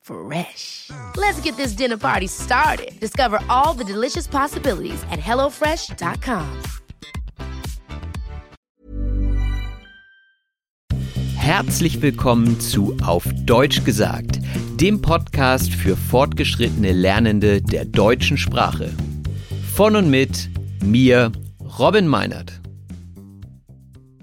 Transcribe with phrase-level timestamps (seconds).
[0.00, 0.90] Fresh.
[1.16, 2.98] Let's get this dinner party started.
[3.00, 6.46] Discover all the delicious possibilities at hellofresh.com.
[11.36, 14.38] Herzlich willkommen zu Auf Deutsch gesagt,
[14.80, 18.92] dem Podcast für fortgeschrittene Lernende der deutschen Sprache.
[19.74, 20.48] Von und mit
[20.84, 21.32] mir,
[21.78, 22.60] Robin Meinert.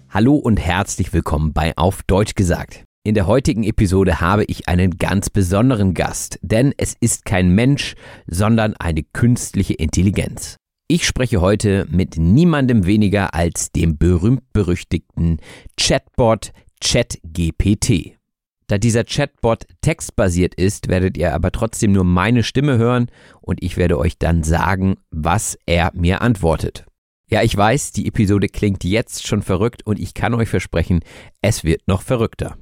[0.10, 2.87] Hallo und herzlich willkommen bei Auf Deutsch gesagt.
[3.08, 7.96] In der heutigen Episode habe ich einen ganz besonderen Gast, denn es ist kein Mensch,
[8.28, 10.58] sondern eine künstliche Intelligenz.
[10.90, 15.40] Ich spreche heute mit niemandem weniger als dem berühmt-berüchtigten
[15.80, 16.52] Chatbot
[16.84, 18.18] ChatGPT.
[18.68, 23.08] Da dieser Chatbot textbasiert ist, werdet ihr aber trotzdem nur meine Stimme hören
[23.40, 26.84] und ich werde euch dann sagen, was er mir antwortet.
[27.30, 31.00] Ja, ich weiß, die Episode klingt jetzt schon verrückt und ich kann euch versprechen,
[31.42, 32.58] es wird noch verrückter.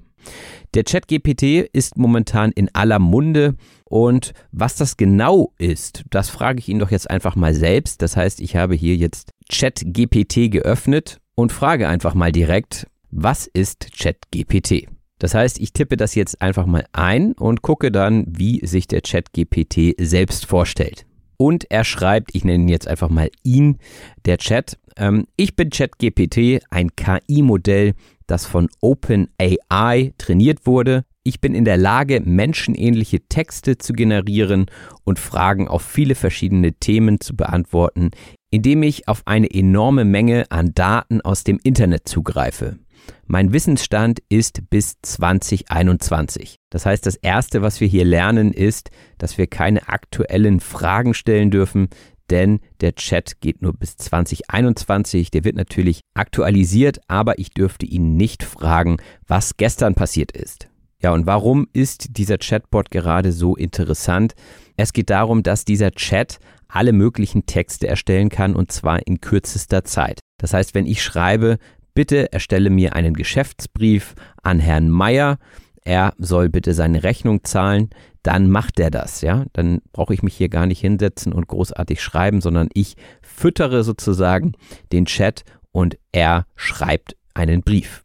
[0.73, 6.70] Der ChatGPT ist momentan in aller Munde und was das genau ist, das frage ich
[6.70, 8.02] ihn doch jetzt einfach mal selbst.
[8.02, 13.90] Das heißt, ich habe hier jetzt ChatGPT geöffnet und frage einfach mal direkt, was ist
[13.98, 14.88] ChatGPT?
[15.20, 19.02] Das heißt, ich tippe das jetzt einfach mal ein und gucke dann, wie sich der
[19.02, 21.05] ChatGPT selbst vorstellt.
[21.38, 23.78] Und er schreibt, ich nenne ihn jetzt einfach mal ihn,
[24.26, 24.78] der Chat.
[24.98, 27.94] Ähm, ich bin ChatGPT, ein KI-Modell,
[28.28, 31.06] das von OpenAI trainiert wurde.
[31.23, 34.68] Ich bin in der Lage, menschenähnliche Texte zu generieren
[35.04, 38.12] und Fragen auf viele verschiedene Themen zu beantworten,
[38.52, 42.78] indem ich auf eine enorme Menge an Daten aus dem Internet zugreife.
[43.27, 46.55] Mein Wissensstand ist bis 2021.
[46.70, 51.52] Das heißt, das Erste, was wir hier lernen, ist, dass wir keine aktuellen Fragen stellen
[51.52, 51.89] dürfen,
[52.30, 55.32] denn der Chat geht nur bis 2021.
[55.32, 60.67] Der wird natürlich aktualisiert, aber ich dürfte ihn nicht fragen, was gestern passiert ist.
[61.02, 64.33] Ja, und warum ist dieser Chatbot gerade so interessant?
[64.76, 69.83] Es geht darum, dass dieser Chat alle möglichen Texte erstellen kann und zwar in kürzester
[69.83, 70.20] Zeit.
[70.37, 71.58] Das heißt, wenn ich schreibe,
[71.95, 74.14] bitte erstelle mir einen Geschäftsbrief
[74.44, 75.39] an Herrn Meier,
[75.83, 77.89] er soll bitte seine Rechnung zahlen,
[78.22, 79.45] dann macht er das, ja.
[79.54, 84.54] Dann brauche ich mich hier gar nicht hinsetzen und großartig schreiben, sondern ich füttere sozusagen
[84.92, 88.04] den Chat und er schreibt einen Brief.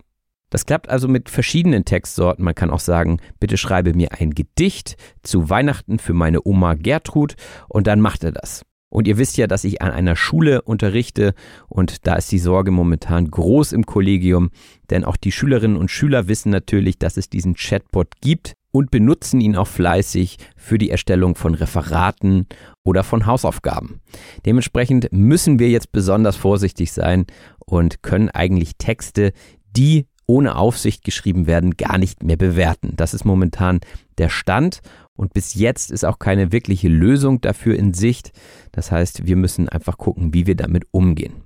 [0.50, 2.44] Das klappt also mit verschiedenen Textsorten.
[2.44, 7.36] Man kann auch sagen, bitte schreibe mir ein Gedicht zu Weihnachten für meine Oma Gertrud
[7.68, 8.62] und dann macht er das.
[8.90, 11.34] Und ihr wisst ja, dass ich an einer Schule unterrichte
[11.68, 14.50] und da ist die Sorge momentan groß im Kollegium,
[14.90, 19.40] denn auch die Schülerinnen und Schüler wissen natürlich, dass es diesen Chatbot gibt und benutzen
[19.40, 22.46] ihn auch fleißig für die Erstellung von Referaten
[22.84, 24.00] oder von Hausaufgaben.
[24.44, 27.26] Dementsprechend müssen wir jetzt besonders vorsichtig sein
[27.58, 29.32] und können eigentlich Texte,
[29.76, 32.94] die ohne Aufsicht geschrieben werden, gar nicht mehr bewerten.
[32.96, 33.80] Das ist momentan
[34.18, 34.80] der Stand
[35.20, 38.32] und bis jetzt ist auch keine wirkliche Lösung dafür in Sicht.
[38.72, 41.42] Das heißt, wir müssen einfach gucken, wie wir damit umgehen.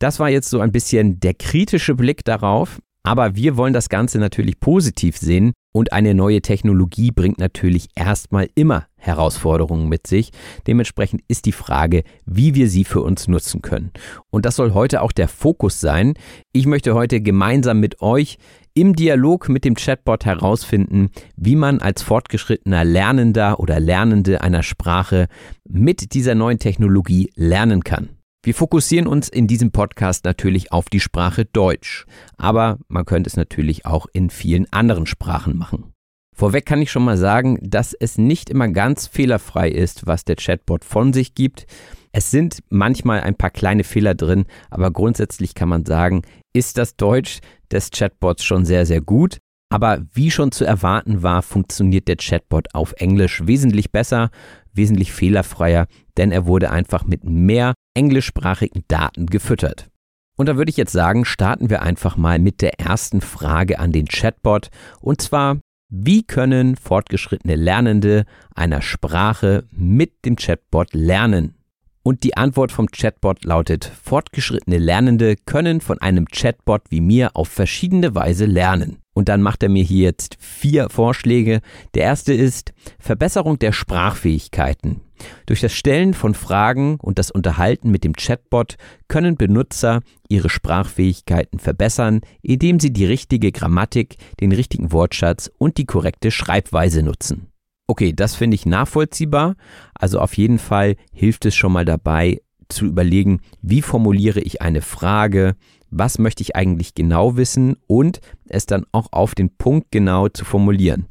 [0.00, 2.80] Das war jetzt so ein bisschen der kritische Blick darauf.
[3.04, 8.48] Aber wir wollen das Ganze natürlich positiv sehen und eine neue Technologie bringt natürlich erstmal
[8.56, 10.32] immer Herausforderungen mit sich.
[10.66, 13.92] Dementsprechend ist die Frage, wie wir sie für uns nutzen können.
[14.30, 16.14] Und das soll heute auch der Fokus sein.
[16.52, 18.38] Ich möchte heute gemeinsam mit euch
[18.74, 25.26] im Dialog mit dem Chatbot herausfinden, wie man als fortgeschrittener Lernender oder Lernende einer Sprache
[25.68, 28.10] mit dieser neuen Technologie lernen kann.
[28.44, 32.06] Wir fokussieren uns in diesem Podcast natürlich auf die Sprache Deutsch,
[32.36, 35.92] aber man könnte es natürlich auch in vielen anderen Sprachen machen.
[36.38, 40.36] Vorweg kann ich schon mal sagen, dass es nicht immer ganz fehlerfrei ist, was der
[40.36, 41.66] Chatbot von sich gibt.
[42.12, 46.94] Es sind manchmal ein paar kleine Fehler drin, aber grundsätzlich kann man sagen, ist das
[46.94, 47.40] Deutsch
[47.72, 49.38] des Chatbots schon sehr, sehr gut.
[49.68, 54.30] Aber wie schon zu erwarten war, funktioniert der Chatbot auf Englisch wesentlich besser,
[54.72, 55.88] wesentlich fehlerfreier,
[56.18, 59.88] denn er wurde einfach mit mehr englischsprachigen Daten gefüttert.
[60.36, 63.90] Und da würde ich jetzt sagen, starten wir einfach mal mit der ersten Frage an
[63.90, 64.68] den Chatbot.
[65.00, 65.58] Und zwar,
[65.90, 71.54] wie können fortgeschrittene Lernende einer Sprache mit dem Chatbot lernen?
[72.02, 77.48] Und die Antwort vom Chatbot lautet, fortgeschrittene Lernende können von einem Chatbot wie mir auf
[77.48, 78.98] verschiedene Weise lernen.
[79.14, 81.60] Und dann macht er mir hier jetzt vier Vorschläge.
[81.94, 85.00] Der erste ist Verbesserung der Sprachfähigkeiten.
[85.46, 88.76] Durch das Stellen von Fragen und das Unterhalten mit dem Chatbot
[89.08, 95.86] können Benutzer ihre Sprachfähigkeiten verbessern, indem sie die richtige Grammatik, den richtigen Wortschatz und die
[95.86, 97.48] korrekte Schreibweise nutzen.
[97.86, 99.56] Okay, das finde ich nachvollziehbar.
[99.94, 104.82] Also auf jeden Fall hilft es schon mal dabei zu überlegen, wie formuliere ich eine
[104.82, 105.56] Frage,
[105.90, 110.44] was möchte ich eigentlich genau wissen und es dann auch auf den Punkt genau zu
[110.44, 111.06] formulieren.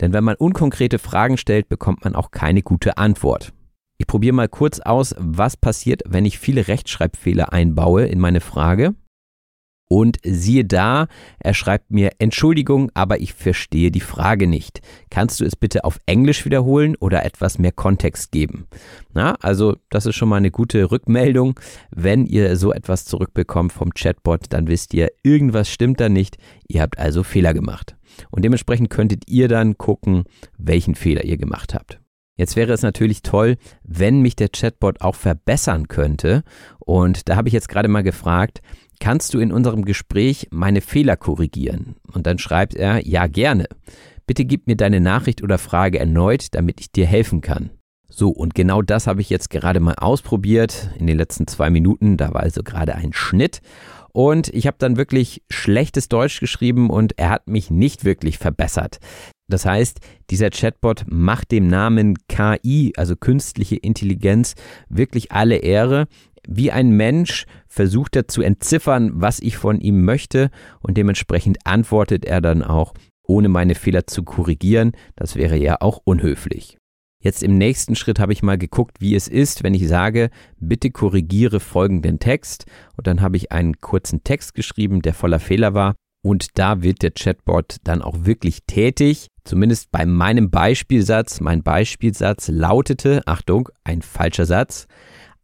[0.00, 3.52] Denn wenn man unkonkrete Fragen stellt, bekommt man auch keine gute Antwort.
[3.98, 8.94] Ich probiere mal kurz aus, was passiert, wenn ich viele Rechtschreibfehler einbaue in meine Frage.
[9.88, 11.06] Und siehe da,
[11.38, 14.80] er schreibt mir, Entschuldigung, aber ich verstehe die Frage nicht.
[15.10, 18.66] Kannst du es bitte auf Englisch wiederholen oder etwas mehr Kontext geben?
[19.12, 21.60] Na, also das ist schon mal eine gute Rückmeldung.
[21.90, 26.38] Wenn ihr so etwas zurückbekommt vom Chatbot, dann wisst ihr, irgendwas stimmt da nicht.
[26.66, 27.94] Ihr habt also Fehler gemacht.
[28.30, 30.24] Und dementsprechend könntet ihr dann gucken,
[30.58, 32.00] welchen Fehler ihr gemacht habt.
[32.36, 36.42] Jetzt wäre es natürlich toll, wenn mich der Chatbot auch verbessern könnte.
[36.80, 38.60] Und da habe ich jetzt gerade mal gefragt,
[38.98, 41.96] kannst du in unserem Gespräch meine Fehler korrigieren?
[42.12, 43.66] Und dann schreibt er, ja gerne.
[44.26, 47.70] Bitte gib mir deine Nachricht oder Frage erneut, damit ich dir helfen kann.
[48.08, 52.16] So, und genau das habe ich jetzt gerade mal ausprobiert in den letzten zwei Minuten.
[52.16, 53.60] Da war also gerade ein Schnitt.
[54.16, 59.00] Und ich habe dann wirklich schlechtes Deutsch geschrieben und er hat mich nicht wirklich verbessert.
[59.48, 59.98] Das heißt,
[60.30, 64.54] dieser Chatbot macht dem Namen KI, also künstliche Intelligenz,
[64.88, 66.06] wirklich alle Ehre.
[66.46, 70.50] Wie ein Mensch versucht er zu entziffern, was ich von ihm möchte
[70.80, 72.94] und dementsprechend antwortet er dann auch,
[73.26, 74.92] ohne meine Fehler zu korrigieren.
[75.16, 76.78] Das wäre ja auch unhöflich.
[77.24, 80.28] Jetzt im nächsten Schritt habe ich mal geguckt, wie es ist, wenn ich sage,
[80.60, 82.66] bitte korrigiere folgenden Text.
[82.98, 85.94] Und dann habe ich einen kurzen Text geschrieben, der voller Fehler war.
[86.22, 89.28] Und da wird der Chatbot dann auch wirklich tätig.
[89.42, 91.40] Zumindest bei meinem Beispielsatz.
[91.40, 94.86] Mein Beispielsatz lautete, Achtung, ein falscher Satz.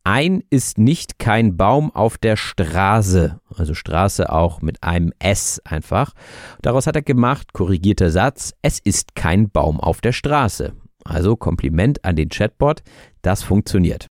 [0.05, 3.41] Ein ist nicht kein Baum auf der Straße.
[3.57, 6.13] Also Straße auch mit einem S einfach.
[6.61, 10.75] Daraus hat er gemacht, korrigierter Satz, es ist kein Baum auf der Straße.
[11.05, 12.83] Also Kompliment an den Chatbot,
[13.23, 14.07] das funktioniert.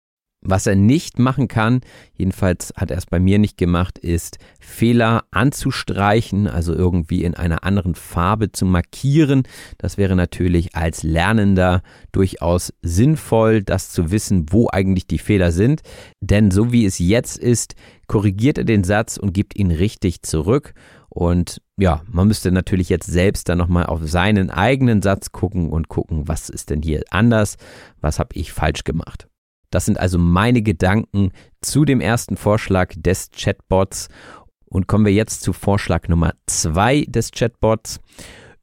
[0.48, 1.80] Was er nicht machen kann,
[2.14, 7.64] jedenfalls hat er es bei mir nicht gemacht, ist Fehler anzustreichen, also irgendwie in einer
[7.64, 9.42] anderen Farbe zu markieren.
[9.78, 15.80] Das wäre natürlich als Lernender durchaus sinnvoll, das zu wissen, wo eigentlich die Fehler sind.
[16.20, 17.74] Denn so wie es jetzt ist,
[18.06, 20.74] korrigiert er den Satz und gibt ihn richtig zurück.
[21.16, 25.88] Und ja, man müsste natürlich jetzt selbst dann nochmal auf seinen eigenen Satz gucken und
[25.88, 27.56] gucken, was ist denn hier anders,
[28.02, 29.26] was habe ich falsch gemacht.
[29.70, 31.32] Das sind also meine Gedanken
[31.62, 34.08] zu dem ersten Vorschlag des Chatbots.
[34.66, 37.98] Und kommen wir jetzt zu Vorschlag Nummer zwei des Chatbots.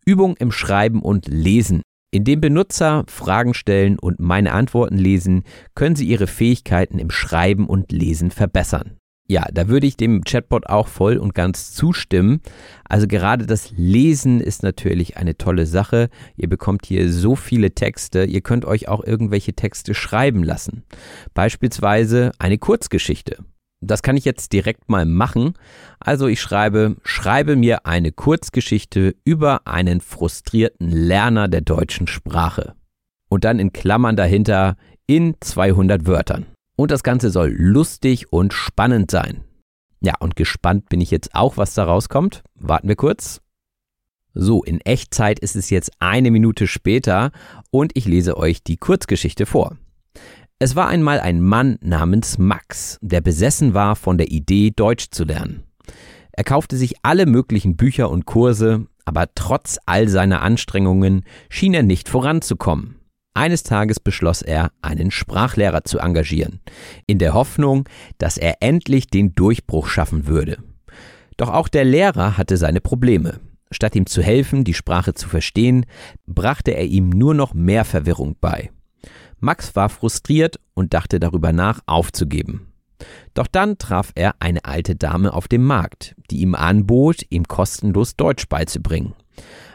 [0.06, 1.82] Übung im Schreiben und Lesen.
[2.12, 5.42] Indem Benutzer Fragen stellen und meine Antworten lesen,
[5.74, 9.00] können sie ihre Fähigkeiten im Schreiben und Lesen verbessern.
[9.28, 12.42] Ja, da würde ich dem Chatbot auch voll und ganz zustimmen.
[12.84, 16.10] Also gerade das Lesen ist natürlich eine tolle Sache.
[16.36, 18.26] Ihr bekommt hier so viele Texte.
[18.26, 20.84] Ihr könnt euch auch irgendwelche Texte schreiben lassen.
[21.34, 23.38] Beispielsweise eine Kurzgeschichte.
[23.80, 25.54] Das kann ich jetzt direkt mal machen.
[26.00, 32.74] Also ich schreibe, schreibe mir eine Kurzgeschichte über einen frustrierten Lerner der deutschen Sprache.
[33.30, 34.76] Und dann in Klammern dahinter
[35.08, 36.46] in 200 Wörtern.
[36.76, 39.44] Und das Ganze soll lustig und spannend sein.
[40.02, 42.44] Ja, und gespannt bin ich jetzt auch, was da rauskommt.
[42.56, 43.42] Warten wir kurz.
[44.34, 47.32] So, in Echtzeit ist es jetzt eine Minute später
[47.70, 49.78] und ich lese euch die Kurzgeschichte vor.
[50.58, 55.24] Es war einmal ein Mann namens Max, der besessen war von der Idee, Deutsch zu
[55.24, 55.64] lernen.
[56.32, 61.84] Er kaufte sich alle möglichen Bücher und Kurse, aber trotz all seiner Anstrengungen schien er
[61.84, 62.96] nicht voranzukommen.
[63.36, 66.60] Eines Tages beschloss er, einen Sprachlehrer zu engagieren,
[67.08, 70.58] in der Hoffnung, dass er endlich den Durchbruch schaffen würde.
[71.38, 73.40] Doch auch der Lehrer hatte seine Probleme.
[73.72, 75.88] Statt ihm zu helfen, die Sprache zu verstehen,
[76.28, 78.70] brachte er ihm nur noch mehr Verwirrung bei.
[79.40, 82.72] Max war frustriert und dachte darüber nach, aufzugeben.
[83.34, 88.16] Doch dann traf er eine alte Dame auf dem Markt, die ihm anbot, ihm kostenlos
[88.16, 89.16] Deutsch beizubringen.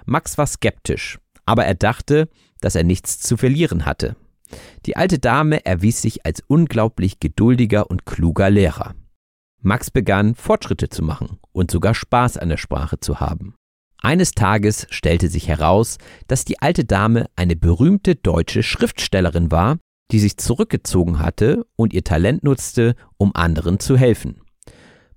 [0.06, 2.28] Max war skeptisch, aber er dachte,
[2.60, 4.16] dass er nichts zu verlieren hatte.
[4.86, 8.94] Die alte Dame erwies sich als unglaublich geduldiger und kluger Lehrer.
[9.60, 13.54] Max begann Fortschritte zu machen und sogar Spaß an der Sprache zu haben.
[14.00, 15.98] Eines Tages stellte sich heraus,
[16.28, 19.78] dass die alte Dame eine berühmte deutsche Schriftstellerin war,
[20.12, 24.40] die sich zurückgezogen hatte und ihr Talent nutzte, um anderen zu helfen.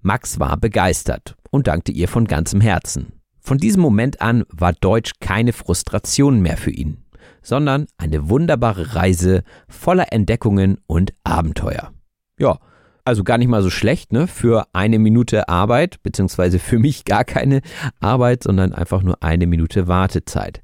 [0.02, 3.14] Max war begeistert und dankte ihr von ganzem Herzen.
[3.40, 7.01] Von diesem Moment an war Deutsch keine Frustration mehr für ihn,
[7.42, 11.92] sondern eine wunderbare Reise voller Entdeckungen und Abenteuer.
[12.40, 12.60] Ja,
[13.04, 14.28] also gar nicht mal so schlecht, ne?
[14.28, 17.62] Für eine Minute Arbeit, beziehungsweise für mich gar keine
[18.00, 20.62] Arbeit, sondern einfach nur eine Minute Wartezeit.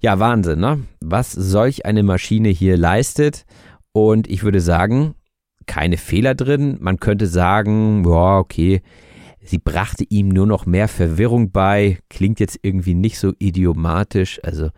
[0.00, 0.84] Ja, Wahnsinn, ne?
[1.00, 3.44] Was solch eine Maschine hier leistet.
[3.92, 5.14] Und ich würde sagen,
[5.66, 6.76] keine Fehler drin.
[6.80, 8.82] Man könnte sagen, ja, okay,
[9.42, 11.98] sie brachte ihm nur noch mehr Verwirrung bei.
[12.08, 14.40] Klingt jetzt irgendwie nicht so idiomatisch.
[14.42, 14.70] Also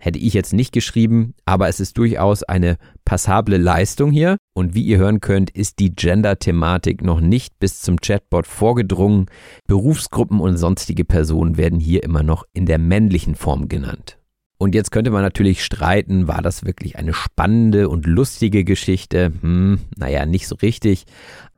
[0.00, 4.36] hätte ich jetzt nicht geschrieben, aber es ist durchaus eine passable Leistung hier.
[4.54, 9.26] Und wie ihr hören könnt, ist die Gender-Thematik noch nicht bis zum Chatbot vorgedrungen.
[9.66, 14.18] Berufsgruppen und sonstige Personen werden hier immer noch in der männlichen Form genannt.
[14.60, 19.32] Und jetzt könnte man natürlich streiten, war das wirklich eine spannende und lustige Geschichte?
[19.40, 21.06] Hm, naja, nicht so richtig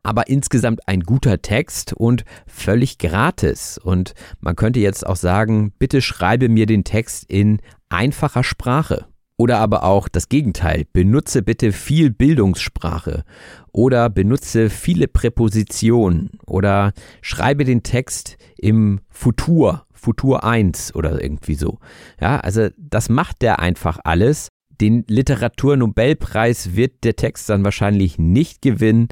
[0.02, 3.78] aber insgesamt ein guter Text und völlig gratis.
[3.78, 9.06] Und man könnte jetzt auch sagen, bitte schreibe mir den Text in einfacher Sprache.
[9.36, 13.24] Oder aber auch das Gegenteil, benutze bitte viel Bildungssprache
[13.72, 16.92] oder benutze viele Präpositionen oder
[17.22, 21.78] schreibe den Text im Futur, Futur 1 oder irgendwie so.
[22.20, 24.48] Ja, also das macht der einfach alles
[24.80, 29.08] den Literaturnobelpreis wird der Text dann wahrscheinlich nicht gewinnen,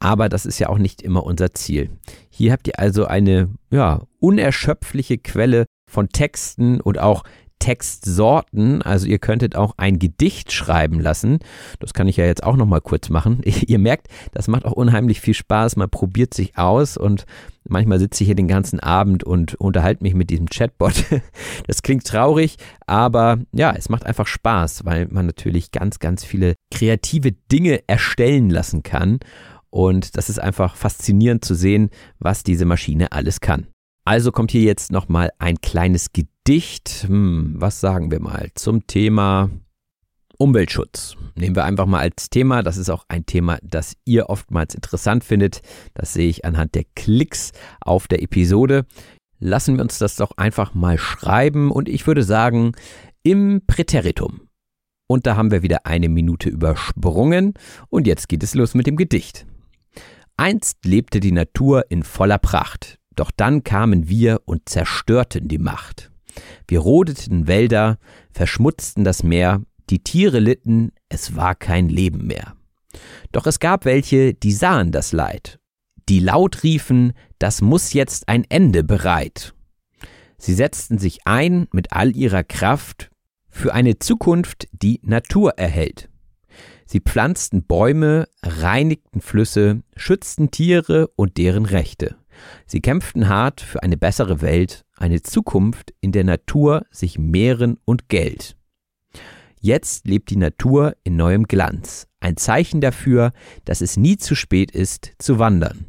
[0.00, 1.90] aber das ist ja auch nicht immer unser Ziel.
[2.28, 7.22] Hier habt ihr also eine ja, unerschöpfliche Quelle von Texten und auch
[7.62, 8.82] Textsorten.
[8.82, 11.38] Also ihr könntet auch ein Gedicht schreiben lassen.
[11.78, 13.40] Das kann ich ja jetzt auch noch mal kurz machen.
[13.44, 15.76] ihr merkt, das macht auch unheimlich viel Spaß.
[15.76, 17.24] Man probiert sich aus und
[17.62, 21.04] manchmal sitze ich hier den ganzen Abend und unterhalte mich mit diesem Chatbot.
[21.68, 26.54] Das klingt traurig, aber ja, es macht einfach Spaß, weil man natürlich ganz, ganz viele
[26.72, 29.20] kreative Dinge erstellen lassen kann.
[29.70, 33.68] Und das ist einfach faszinierend zu sehen, was diese Maschine alles kann.
[34.04, 36.31] Also kommt hier jetzt nochmal ein kleines Gedicht.
[37.06, 39.48] Hm, was sagen wir mal zum Thema
[40.38, 41.16] Umweltschutz?
[41.36, 42.64] Nehmen wir einfach mal als Thema.
[42.64, 45.62] Das ist auch ein Thema, das ihr oftmals interessant findet.
[45.94, 48.86] Das sehe ich anhand der Klicks auf der Episode.
[49.38, 52.72] Lassen wir uns das doch einfach mal schreiben und ich würde sagen
[53.22, 54.48] im Präteritum.
[55.06, 57.54] Und da haben wir wieder eine Minute übersprungen
[57.88, 59.46] und jetzt geht es los mit dem Gedicht.
[60.36, 62.98] Einst lebte die Natur in voller Pracht.
[63.14, 66.11] Doch dann kamen wir und zerstörten die Macht.
[66.68, 67.98] Wir rodeten Wälder,
[68.32, 72.54] verschmutzten das Meer, die Tiere litten, es war kein Leben mehr.
[73.32, 75.58] Doch es gab welche, die sahen das Leid,
[76.08, 79.54] die laut riefen, das muss jetzt ein Ende bereit.
[80.38, 83.10] Sie setzten sich ein mit all ihrer Kraft
[83.48, 86.08] für eine Zukunft, die Natur erhält.
[86.86, 92.16] Sie pflanzten Bäume, reinigten Flüsse, schützten Tiere und deren Rechte.
[92.66, 98.08] Sie kämpften hart für eine bessere Welt, eine Zukunft, in der Natur sich mehren und
[98.08, 98.56] Geld.
[99.60, 103.32] Jetzt lebt die Natur in neuem Glanz, ein Zeichen dafür,
[103.64, 105.86] dass es nie zu spät ist, zu wandern.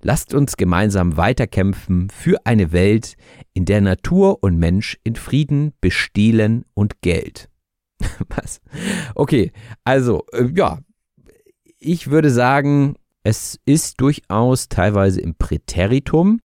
[0.00, 3.14] Lasst uns gemeinsam weiterkämpfen für eine Welt,
[3.54, 7.48] in der Natur und Mensch in Frieden bestehlen und Geld.
[8.28, 8.60] Was?
[9.14, 9.52] Okay,
[9.84, 10.80] also, äh, ja,
[11.78, 16.40] ich würde sagen, es ist durchaus teilweise im Präteritum.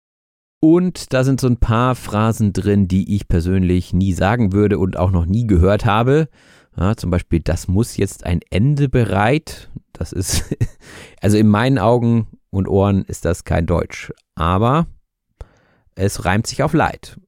[0.67, 4.98] Und da sind so ein paar Phrasen drin, die ich persönlich nie sagen würde und
[4.98, 6.27] auch noch nie gehört habe.
[6.75, 9.69] Ja, zum Beispiel, das muss jetzt ein Ende bereit.
[9.93, 10.55] Das ist,
[11.22, 14.12] also in meinen Augen und Ohren ist das kein Deutsch.
[14.34, 14.88] Aber
[15.93, 17.19] es reimt sich auf Leid.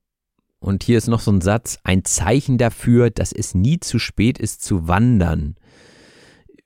[0.57, 4.39] Und hier ist noch so ein Satz, ein Zeichen dafür, dass es nie zu spät
[4.39, 5.53] ist zu wandern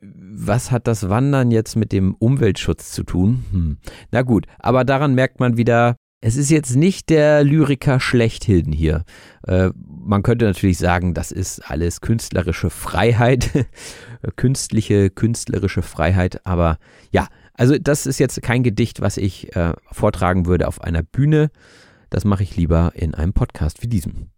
[0.02, 3.46] was hat das Wandern jetzt mit dem Umweltschutz zu tun?
[3.52, 3.78] Hm.
[4.12, 9.04] Na gut, aber daran merkt man wieder, es ist jetzt nicht der Lyriker schlechthin hier.
[9.48, 13.50] Äh, man könnte natürlich sagen, das ist alles künstlerische Freiheit,
[14.36, 16.78] künstliche, künstlerische Freiheit, aber
[17.12, 21.50] ja, also das ist jetzt kein Gedicht, was ich äh, vortragen würde auf einer Bühne.
[22.10, 24.30] Das mache ich lieber in einem Podcast wie diesem.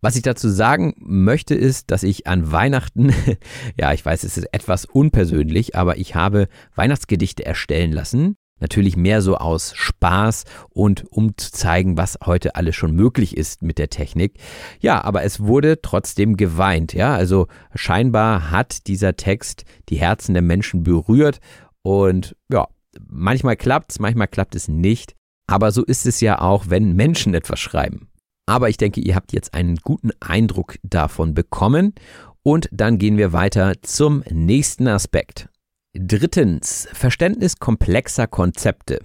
[0.00, 3.12] Was ich dazu sagen möchte, ist, dass ich an Weihnachten,
[3.78, 8.36] ja, ich weiß, es ist etwas unpersönlich, aber ich habe Weihnachtsgedichte erstellen lassen.
[8.62, 13.60] Natürlich mehr so aus Spaß und um zu zeigen, was heute alles schon möglich ist
[13.62, 14.38] mit der Technik.
[14.80, 17.14] Ja, aber es wurde trotzdem geweint, ja.
[17.14, 21.40] Also scheinbar hat dieser Text die Herzen der Menschen berührt
[21.82, 22.68] und ja,
[23.08, 25.14] Manchmal klappt es, manchmal klappt es nicht.
[25.46, 28.08] Aber so ist es ja auch, wenn Menschen etwas schreiben.
[28.46, 31.94] Aber ich denke, ihr habt jetzt einen guten Eindruck davon bekommen.
[32.42, 35.48] Und dann gehen wir weiter zum nächsten Aspekt.
[35.94, 39.00] Drittens, Verständnis komplexer Konzepte.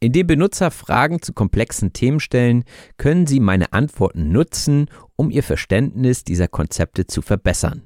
[0.00, 2.64] Indem Benutzer Fragen zu komplexen Themen stellen,
[2.98, 7.82] können sie meine Antworten nutzen, um ihr Verständnis dieser Konzepte zu verbessern.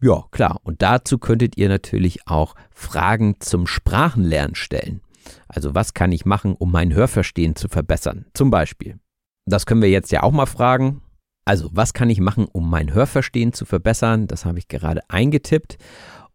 [0.00, 5.00] Ja, klar, und dazu könntet ihr natürlich auch Fragen zum Sprachenlernen stellen.
[5.46, 8.26] Also was kann ich machen, um mein Hörverstehen zu verbessern?
[8.34, 8.98] Zum Beispiel.
[9.46, 11.02] Das können wir jetzt ja auch mal fragen.
[11.44, 14.26] Also was kann ich machen, um mein Hörverstehen zu verbessern?
[14.26, 15.78] Das habe ich gerade eingetippt.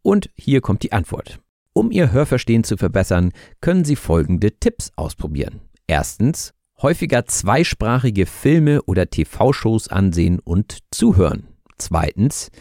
[0.04, 1.40] Und hier kommt die Antwort.
[1.74, 3.32] Um Ihr Hörverstehen zu verbessern,
[3.62, 5.62] können Sie folgende Tipps ausprobieren.
[5.88, 11.48] Erstens, häufiger zweisprachige Filme oder TV-Shows ansehen und zuhören.
[11.78, 12.52] Zweitens,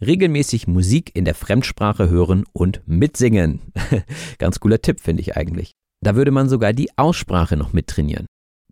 [0.00, 3.60] regelmäßig Musik in der Fremdsprache hören und mitsingen.
[4.38, 5.72] Ganz cooler Tipp, finde ich eigentlich.
[6.02, 8.26] Da würde man sogar die Aussprache noch mittrainieren.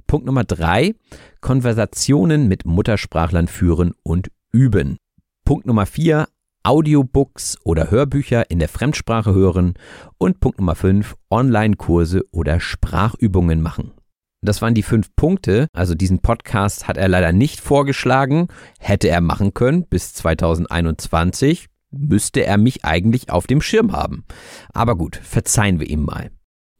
[0.06, 0.94] Punkt Nummer drei,
[1.40, 4.96] Konversationen mit Muttersprachlern führen und üben.
[5.44, 6.28] Punkt Nummer vier,
[6.68, 9.72] Audiobooks oder Hörbücher in der Fremdsprache hören
[10.18, 13.92] und Punkt Nummer 5, Online-Kurse oder Sprachübungen machen.
[14.42, 15.68] Das waren die fünf Punkte.
[15.72, 18.48] Also diesen Podcast hat er leider nicht vorgeschlagen.
[18.78, 21.68] Hätte er machen können bis 2021.
[21.90, 24.26] Müsste er mich eigentlich auf dem Schirm haben.
[24.74, 26.30] Aber gut, verzeihen wir ihm mal.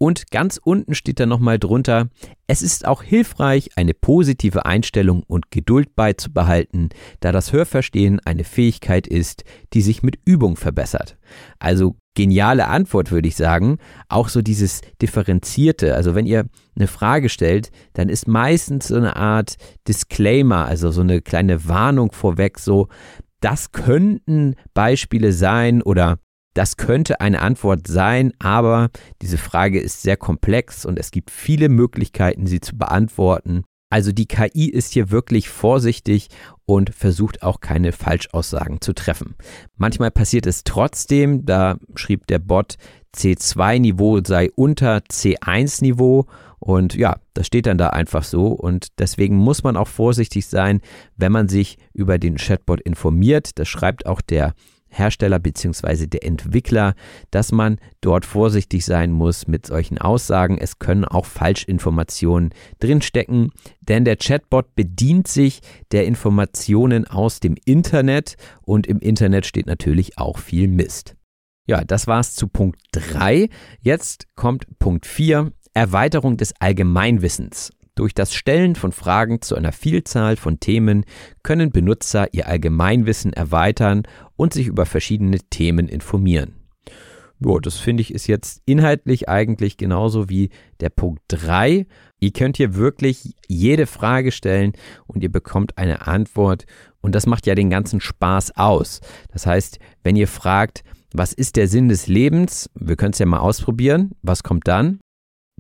[0.01, 2.09] Und ganz unten steht da nochmal drunter,
[2.47, 9.09] es ist auch hilfreich, eine positive Einstellung und Geduld beizubehalten, da das Hörverstehen eine Fähigkeit
[9.09, 11.19] ist, die sich mit Übung verbessert.
[11.59, 13.79] Also geniale Antwort würde ich sagen.
[14.09, 15.95] Auch so dieses Differenzierte.
[15.97, 21.01] Also wenn ihr eine Frage stellt, dann ist meistens so eine Art Disclaimer, also so
[21.01, 22.89] eine kleine Warnung vorweg, so,
[23.41, 26.19] das könnten Beispiele sein oder
[26.59, 28.91] das könnte eine Antwort sein, aber
[29.23, 33.63] diese Frage ist sehr komplex und es gibt viele Möglichkeiten, sie zu beantworten.
[33.91, 36.27] Also die KI ist hier wirklich vorsichtig
[36.67, 39.37] und versucht auch keine Falschaussagen zu treffen.
[39.77, 42.75] Manchmal passiert es trotzdem, da schrieb der Bot,
[43.15, 46.27] C2-Niveau sei unter C1-Niveau
[46.59, 50.81] und ja, das steht dann da einfach so und deswegen muss man auch vorsichtig sein,
[51.17, 53.61] wenn man sich über den Chatbot informiert.
[53.61, 54.55] Das schreibt auch der
[54.89, 56.07] Hersteller bzw.
[56.07, 56.95] der Entwickler,
[57.31, 60.59] dass man dort vorsichtig sein muss mit solchen Aussagen.
[60.59, 65.61] Es können auch Falschinformationen drinstecken, denn der Chatbot bedient sich
[65.93, 71.15] der Informationen aus dem Internet und im Internet steht natürlich auch viel Mist.
[71.67, 73.49] Ja, das war's zu Punkt 3.
[73.81, 77.73] Jetzt kommt Punkt 4, Erweiterung des Allgemeinwissens.
[77.99, 81.05] Durch das Stellen von Fragen zu einer Vielzahl von Themen
[81.43, 84.05] können Benutzer ihr Allgemeinwissen erweitern
[84.37, 86.55] und sich über verschiedene Themen informieren.
[87.41, 91.89] Ja, das finde ich ist jetzt inhaltlich eigentlich genauso wie der Punkt 3.
[92.21, 94.75] Ihr könnt hier wirklich jede Frage stellen
[95.09, 96.67] und ihr bekommt eine Antwort
[97.01, 99.01] und das macht ja den ganzen Spaß aus.
[99.33, 102.71] Das heißt, wenn ihr fragt, was ist der Sinn des Lebens?
[102.77, 104.13] Wir können es ja mal ausprobieren.
[104.23, 105.01] Was kommt dann?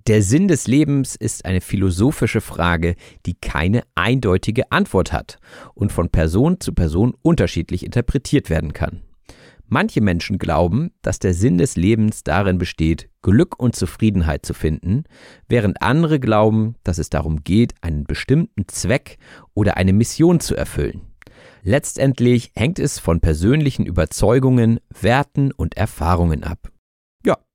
[0.08, 2.94] Der Sinn des Lebens ist eine philosophische Frage,
[3.26, 5.38] die keine eindeutige Antwort hat
[5.74, 9.02] und von Person zu Person unterschiedlich interpretiert werden kann.
[9.66, 15.04] Manche Menschen glauben, dass der Sinn des Lebens darin besteht, Glück und Zufriedenheit zu finden,
[15.46, 19.18] während andere glauben, dass es darum geht, einen bestimmten Zweck
[19.52, 21.02] oder eine Mission zu erfüllen.
[21.62, 26.72] Letztendlich hängt es von persönlichen Überzeugungen, Werten und Erfahrungen ab.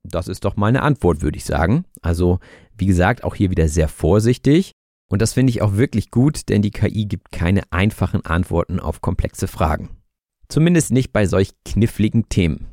[0.04, 1.84] Das ist doch meine Antwort, würde ich sagen.
[2.02, 2.38] Also,
[2.76, 4.72] wie gesagt, auch hier wieder sehr vorsichtig.
[5.10, 9.00] Und das finde ich auch wirklich gut, denn die KI gibt keine einfachen Antworten auf
[9.00, 9.90] komplexe Fragen.
[10.48, 12.66] Zumindest nicht bei solch kniffligen Themen.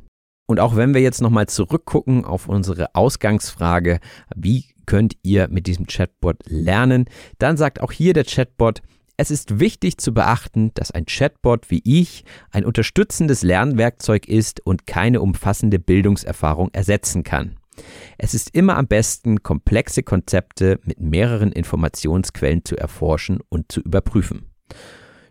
[0.48, 4.00] Und auch wenn wir jetzt nochmal zurückgucken auf unsere Ausgangsfrage,
[4.36, 7.06] wie könnt ihr mit diesem Chatbot lernen,
[7.38, 8.82] dann sagt auch hier der Chatbot,
[9.22, 14.88] es ist wichtig zu beachten, dass ein Chatbot wie ich ein unterstützendes Lernwerkzeug ist und
[14.88, 17.58] keine umfassende Bildungserfahrung ersetzen kann.
[18.18, 24.50] Es ist immer am besten, komplexe Konzepte mit mehreren Informationsquellen zu erforschen und zu überprüfen.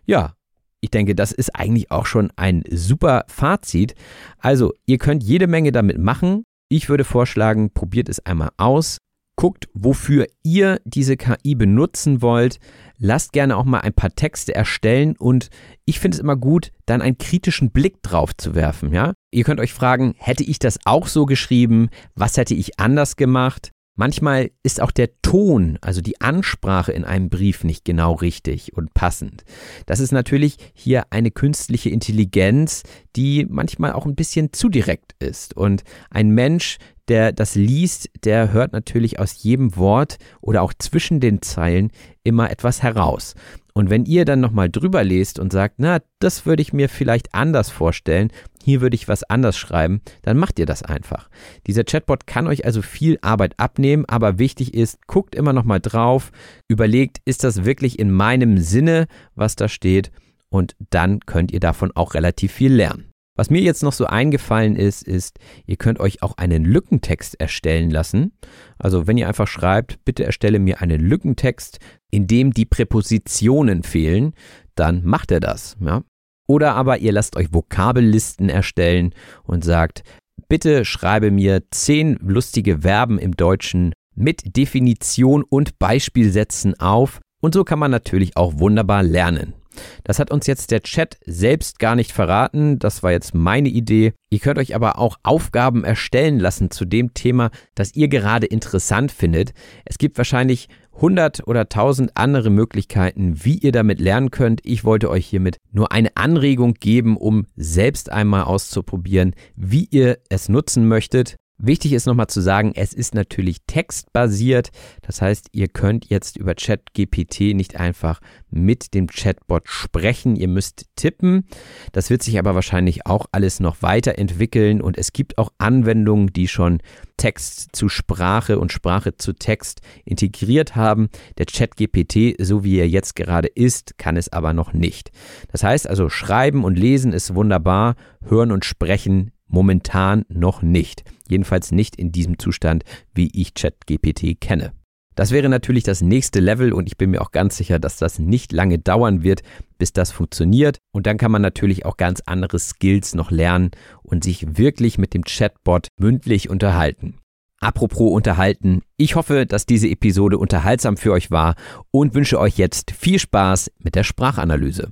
[0.05, 0.35] Ja,
[0.79, 3.93] ich denke, das ist eigentlich auch schon ein super Fazit.
[4.37, 6.45] Also, ihr könnt jede Menge damit machen.
[6.69, 8.99] Ich würde vorschlagen, probiert es einmal aus.
[9.41, 12.59] Guckt, wofür ihr diese KI benutzen wollt
[13.01, 15.49] lasst gerne auch mal ein paar Texte erstellen und
[15.85, 19.13] ich finde es immer gut, dann einen kritischen Blick drauf zu werfen, ja?
[19.31, 21.89] Ihr könnt euch fragen, hätte ich das auch so geschrieben?
[22.13, 23.71] Was hätte ich anders gemacht?
[23.95, 28.93] Manchmal ist auch der Ton, also die Ansprache in einem Brief nicht genau richtig und
[28.93, 29.43] passend.
[29.85, 32.83] Das ist natürlich hier eine künstliche Intelligenz,
[33.15, 35.57] die manchmal auch ein bisschen zu direkt ist.
[35.57, 41.19] Und ein Mensch, der das liest, der hört natürlich aus jedem Wort oder auch zwischen
[41.19, 41.91] den Zeilen
[42.23, 43.35] immer etwas heraus.
[43.73, 47.33] Und wenn ihr dann nochmal drüber lest und sagt, na, das würde ich mir vielleicht
[47.33, 48.31] anders vorstellen,
[48.63, 51.29] hier würde ich was anders schreiben, dann macht ihr das einfach.
[51.67, 56.31] Dieser Chatbot kann euch also viel Arbeit abnehmen, aber wichtig ist, guckt immer nochmal drauf,
[56.67, 60.11] überlegt, ist das wirklich in meinem Sinne, was da steht,
[60.49, 63.10] und dann könnt ihr davon auch relativ viel lernen.
[63.41, 67.89] Was mir jetzt noch so eingefallen ist, ist, ihr könnt euch auch einen Lückentext erstellen
[67.89, 68.33] lassen.
[68.77, 71.79] Also wenn ihr einfach schreibt, bitte erstelle mir einen Lückentext,
[72.11, 74.35] in dem die Präpositionen fehlen,
[74.75, 75.75] dann macht er das.
[75.79, 76.03] Ja?
[76.47, 80.03] Oder aber ihr lasst euch Vokabellisten erstellen und sagt,
[80.47, 87.19] bitte schreibe mir zehn lustige Verben im Deutschen mit Definition und Beispielsätzen auf.
[87.41, 89.55] Und so kann man natürlich auch wunderbar lernen.
[90.03, 92.79] Das hat uns jetzt der Chat selbst gar nicht verraten.
[92.79, 94.13] Das war jetzt meine Idee.
[94.29, 99.11] Ihr könnt euch aber auch Aufgaben erstellen lassen zu dem Thema, das ihr gerade interessant
[99.11, 99.53] findet.
[99.85, 104.61] Es gibt wahrscheinlich 100 oder 1000 andere Möglichkeiten, wie ihr damit lernen könnt.
[104.63, 110.49] Ich wollte euch hiermit nur eine Anregung geben, um selbst einmal auszuprobieren, wie ihr es
[110.49, 111.37] nutzen möchtet.
[111.63, 114.71] Wichtig ist nochmal zu sagen, es ist natürlich textbasiert.
[115.03, 118.19] Das heißt, ihr könnt jetzt über ChatGPT nicht einfach
[118.49, 120.35] mit dem Chatbot sprechen.
[120.35, 121.45] Ihr müsst tippen.
[121.91, 126.47] Das wird sich aber wahrscheinlich auch alles noch weiterentwickeln und es gibt auch Anwendungen, die
[126.47, 126.79] schon
[127.17, 131.09] Text zu Sprache und Sprache zu Text integriert haben.
[131.37, 135.11] Der ChatGPT, so wie er jetzt gerade ist, kann es aber noch nicht.
[135.51, 141.03] Das heißt also, schreiben und lesen ist wunderbar, hören und sprechen momentan noch nicht.
[141.27, 142.83] Jedenfalls nicht in diesem Zustand,
[143.13, 144.73] wie ich ChatGPT kenne.
[145.15, 148.17] Das wäre natürlich das nächste Level und ich bin mir auch ganz sicher, dass das
[148.17, 149.43] nicht lange dauern wird,
[149.77, 150.77] bis das funktioniert.
[150.91, 153.71] Und dann kann man natürlich auch ganz andere Skills noch lernen
[154.03, 157.17] und sich wirklich mit dem Chatbot mündlich unterhalten.
[157.59, 161.55] Apropos unterhalten, ich hoffe, dass diese Episode unterhaltsam für euch war
[161.91, 164.91] und wünsche euch jetzt viel Spaß mit der Sprachanalyse.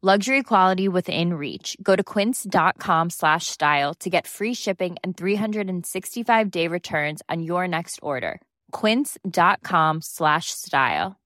[0.00, 1.76] Luxury quality within reach.
[1.82, 7.66] Go to quince.com slash style to get free shipping and 365 day returns on your
[7.66, 8.40] next order.
[8.70, 11.16] Quince.com slash style.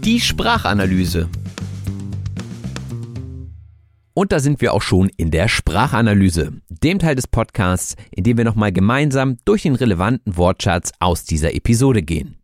[0.00, 1.28] Die Sprachanalyse.
[4.14, 8.36] Und da sind wir auch schon in der Sprachanalyse, dem Teil des Podcasts, in dem
[8.36, 12.37] wir nochmal gemeinsam durch den relevanten Wortschatz aus dieser Episode gehen.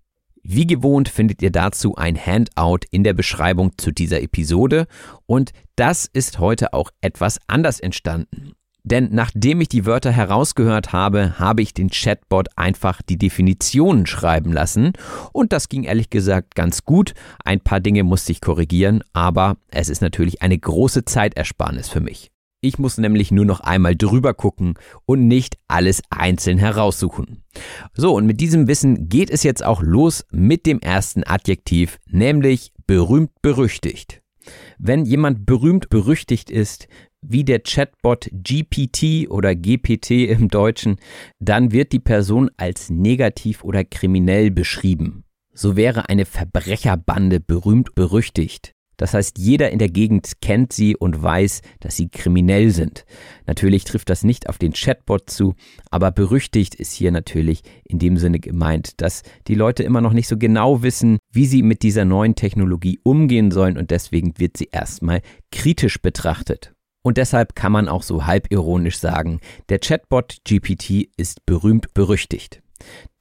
[0.46, 4.86] Wie gewohnt findet ihr dazu ein Handout in der Beschreibung zu dieser Episode
[5.24, 8.52] und das ist heute auch etwas anders entstanden.
[8.82, 14.52] Denn nachdem ich die Wörter herausgehört habe, habe ich den Chatbot einfach die Definitionen schreiben
[14.52, 14.92] lassen
[15.32, 17.14] und das ging ehrlich gesagt ganz gut.
[17.42, 22.33] Ein paar Dinge musste ich korrigieren, aber es ist natürlich eine große Zeitersparnis für mich.
[22.64, 27.42] Ich muss nämlich nur noch einmal drüber gucken und nicht alles einzeln heraussuchen.
[27.92, 32.72] So, und mit diesem Wissen geht es jetzt auch los mit dem ersten Adjektiv, nämlich
[32.86, 34.22] berühmt berüchtigt.
[34.78, 36.88] Wenn jemand berühmt berüchtigt ist,
[37.20, 40.96] wie der Chatbot GPT oder GPT im Deutschen,
[41.40, 45.24] dann wird die Person als negativ oder kriminell beschrieben.
[45.52, 48.73] So wäre eine Verbrecherbande berühmt berüchtigt.
[48.96, 53.04] Das heißt, jeder in der Gegend kennt sie und weiß, dass sie kriminell sind.
[53.46, 55.54] Natürlich trifft das nicht auf den Chatbot zu,
[55.90, 60.28] aber berüchtigt ist hier natürlich in dem Sinne gemeint, dass die Leute immer noch nicht
[60.28, 64.68] so genau wissen, wie sie mit dieser neuen Technologie umgehen sollen und deswegen wird sie
[64.70, 66.72] erstmal kritisch betrachtet.
[67.02, 72.62] Und deshalb kann man auch so halbironisch sagen, der Chatbot GPT ist berühmt berüchtigt.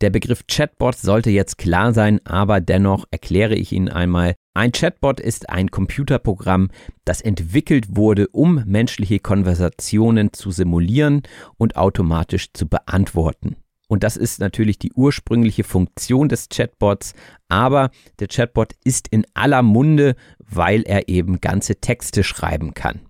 [0.02, 5.20] Der Begriff Chatbot sollte jetzt klar sein, aber dennoch erkläre ich Ihnen einmal, Ein Chatbot
[5.20, 6.70] ist ein Computerprogramm,
[7.06, 11.24] das entwickelt wurde, um menschliche Konversationen zu simulieren
[11.58, 13.56] und automatisch zu beantworten.
[13.88, 17.14] Und das ist natürlich die ursprüngliche Funktion des Chatbots,
[17.50, 17.90] aber
[18.20, 23.02] der Chatbot ist in aller Munde, weil er eben ganze Texte schreiben kann.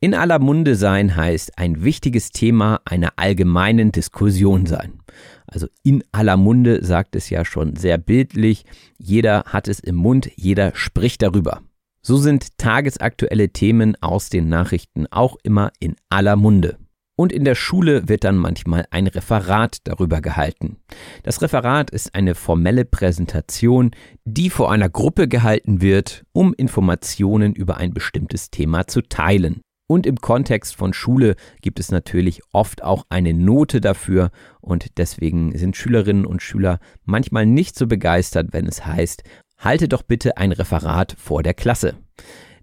[0.00, 5.00] In aller Munde sein heißt ein wichtiges Thema einer allgemeinen Diskussion sein.
[5.46, 8.64] Also in aller Munde sagt es ja schon sehr bildlich,
[8.98, 11.62] jeder hat es im Mund, jeder spricht darüber.
[12.02, 16.78] So sind tagesaktuelle Themen aus den Nachrichten auch immer in aller Munde.
[17.18, 20.76] Und in der Schule wird dann manchmal ein Referat darüber gehalten.
[21.22, 23.92] Das Referat ist eine formelle Präsentation,
[24.26, 29.62] die vor einer Gruppe gehalten wird, um Informationen über ein bestimmtes Thema zu teilen.
[29.88, 35.56] Und im Kontext von Schule gibt es natürlich oft auch eine Note dafür und deswegen
[35.56, 39.22] sind Schülerinnen und Schüler manchmal nicht so begeistert, wenn es heißt,
[39.58, 41.94] halte doch bitte ein Referat vor der Klasse.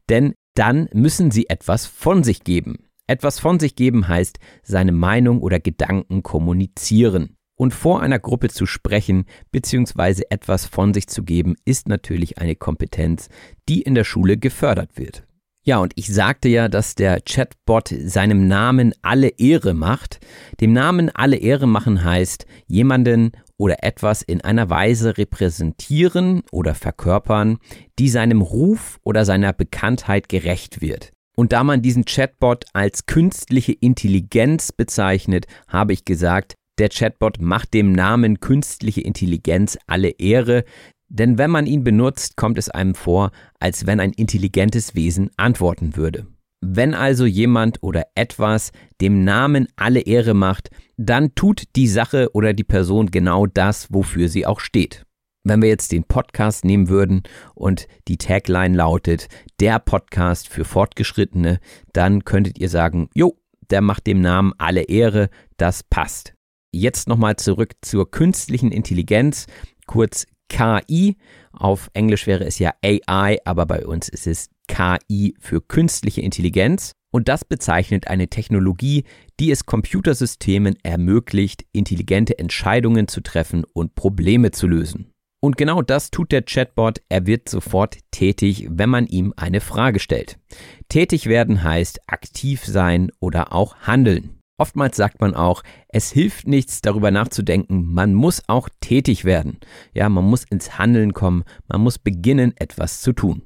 [0.09, 2.89] Denn dann müssen sie etwas von sich geben.
[3.07, 7.37] Etwas von sich geben heißt seine Meinung oder Gedanken kommunizieren.
[7.55, 10.23] Und vor einer Gruppe zu sprechen bzw.
[10.29, 13.29] etwas von sich zu geben, ist natürlich eine Kompetenz,
[13.69, 15.25] die in der Schule gefördert wird.
[15.65, 20.19] Ja, und ich sagte ja, dass der Chatbot seinem Namen alle Ehre macht.
[20.59, 27.59] Dem Namen alle Ehre machen heißt, jemanden oder etwas in einer Weise repräsentieren oder verkörpern,
[27.97, 31.13] die seinem Ruf oder seiner Bekanntheit gerecht wird.
[31.37, 37.73] Und da man diesen Chatbot als künstliche Intelligenz bezeichnet, habe ich gesagt, der Chatbot macht
[37.75, 40.65] dem Namen künstliche Intelligenz alle Ehre,
[41.13, 45.95] denn wenn man ihn benutzt, kommt es einem vor, als wenn ein intelligentes Wesen antworten
[45.95, 46.25] würde.
[46.59, 52.53] Wenn also jemand oder etwas dem Namen alle Ehre macht, dann tut die Sache oder
[52.53, 55.05] die Person genau das, wofür sie auch steht.
[55.43, 57.21] Wenn wir jetzt den Podcast nehmen würden
[57.53, 59.27] und die Tagline lautet,
[59.59, 61.59] der Podcast für Fortgeschrittene,
[61.91, 63.37] dann könntet ihr sagen, jo,
[63.69, 66.33] der macht dem Namen alle Ehre, das passt.
[66.71, 69.45] Jetzt nochmal zurück zur künstlichen Intelligenz,
[69.85, 71.17] kurz KI.
[71.51, 76.93] Auf Englisch wäre es ja AI, aber bei uns ist es KI für künstliche Intelligenz.
[77.11, 79.03] Und das bezeichnet eine Technologie,
[79.39, 85.11] die es Computersystemen ermöglicht, intelligente Entscheidungen zu treffen und Probleme zu lösen.
[85.39, 87.01] Und genau das tut der Chatbot.
[87.09, 90.39] Er wird sofort tätig, wenn man ihm eine Frage stellt.
[90.87, 94.39] Tätig werden heißt aktiv sein oder auch handeln.
[94.57, 99.57] Oftmals sagt man auch, es hilft nichts darüber nachzudenken, man muss auch tätig werden.
[99.93, 103.41] Ja, man muss ins Handeln kommen, man muss beginnen, etwas zu tun.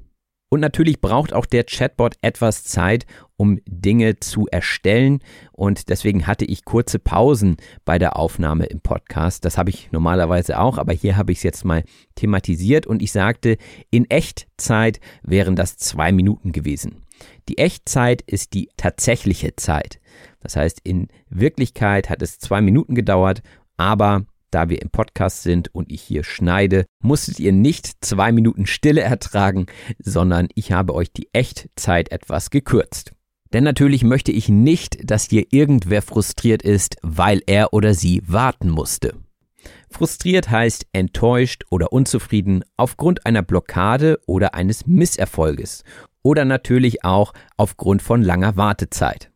[0.50, 5.20] Und natürlich braucht auch der Chatbot etwas Zeit, um Dinge zu erstellen.
[5.52, 9.44] Und deswegen hatte ich kurze Pausen bei der Aufnahme im Podcast.
[9.44, 13.12] Das habe ich normalerweise auch, aber hier habe ich es jetzt mal thematisiert und ich
[13.12, 13.58] sagte,
[13.90, 17.02] in Echtzeit wären das zwei Minuten gewesen.
[17.48, 20.00] Die Echtzeit ist die tatsächliche Zeit.
[20.40, 23.42] Das heißt, in Wirklichkeit hat es zwei Minuten gedauert,
[23.76, 28.66] aber da wir im Podcast sind und ich hier schneide, musstet ihr nicht zwei Minuten
[28.66, 29.66] Stille ertragen,
[29.98, 33.12] sondern ich habe euch die Echtzeit etwas gekürzt.
[33.52, 38.68] Denn natürlich möchte ich nicht, dass hier irgendwer frustriert ist, weil er oder sie warten
[38.68, 39.14] musste.
[39.90, 45.82] Frustriert heißt enttäuscht oder unzufrieden aufgrund einer Blockade oder eines Misserfolges
[46.22, 49.30] oder natürlich auch aufgrund von langer Wartezeit.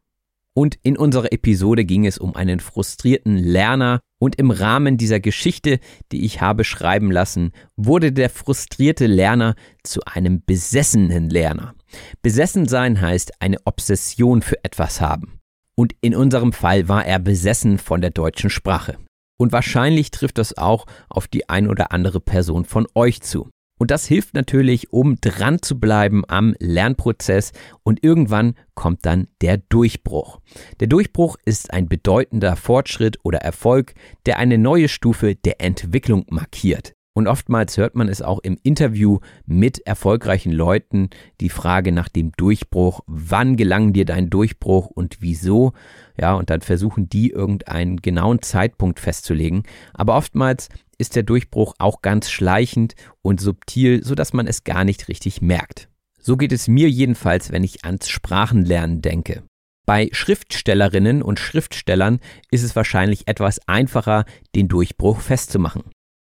[0.55, 5.81] Und in unserer Episode ging es um einen frustrierten Lerner und im Rahmen dieser Geschichte,
[6.12, 11.75] die ich habe schreiben lassen, wurde der frustrierte Lerner zu einem besessenen Lerner.
[12.21, 15.40] Besessen sein heißt eine Obsession für etwas haben.
[15.75, 18.99] Und in unserem Fall war er besessen von der deutschen Sprache.
[19.38, 23.49] Und wahrscheinlich trifft das auch auf die ein oder andere Person von euch zu.
[23.83, 27.51] Und das hilft natürlich, um dran zu bleiben am Lernprozess
[27.83, 30.38] und irgendwann kommt dann der Durchbruch.
[30.79, 36.95] Der Durchbruch ist ein bedeutender Fortschritt oder Erfolg, der eine neue Stufe der Entwicklung markiert.
[37.12, 42.31] Und oftmals hört man es auch im Interview mit erfolgreichen Leuten, die Frage nach dem
[42.37, 45.73] Durchbruch, wann gelang dir dein Durchbruch und wieso?
[46.16, 49.64] Ja, und dann versuchen die irgendeinen genauen Zeitpunkt festzulegen.
[49.92, 50.68] Aber oftmals
[51.03, 55.88] ist der Durchbruch auch ganz schleichend und subtil, sodass man es gar nicht richtig merkt.
[56.21, 59.43] So geht es mir jedenfalls, wenn ich ans Sprachenlernen denke.
[59.85, 62.21] Bei Schriftstellerinnen und Schriftstellern
[62.53, 65.83] ist es wahrscheinlich etwas einfacher, den Durchbruch festzumachen.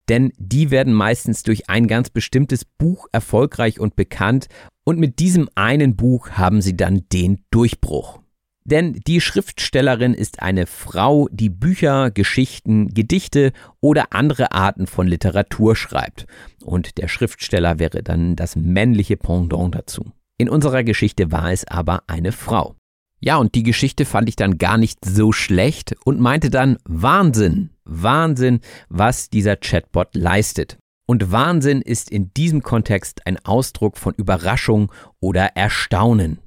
[0.09, 4.47] Denn die werden meistens durch ein ganz bestimmtes Buch erfolgreich und bekannt
[4.83, 8.19] und mit diesem einen Buch haben sie dann den Durchbruch.
[8.65, 15.75] Denn die Schriftstellerin ist eine Frau, die Bücher, Geschichten, Gedichte oder andere Arten von Literatur
[15.75, 16.25] schreibt.
[16.63, 20.11] Und der Schriftsteller wäre dann das männliche Pendant dazu.
[20.39, 22.75] In unserer Geschichte war es aber eine Frau.
[23.19, 27.69] Ja, und die Geschichte fand ich dann gar nicht so schlecht und meinte dann Wahnsinn,
[27.85, 30.77] Wahnsinn, was dieser Chatbot leistet.
[31.07, 36.39] Und Wahnsinn ist in diesem Kontext ein Ausdruck von Überraschung oder Erstaunen.